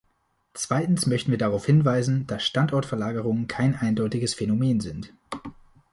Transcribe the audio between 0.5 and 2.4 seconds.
Zweitens möchten wir darauf hinweisen,